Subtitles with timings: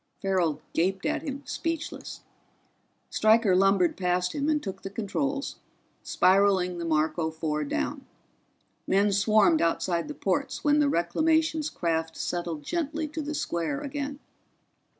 [0.19, 2.21] Farrell gaped at him, speechless.
[3.11, 5.57] Stryker lumbered past him and took the controls,
[6.01, 8.07] spiraling the Marco Four down.
[8.87, 14.17] Men swarmed outside the ports when the Reclamations craft settled gently to the square again.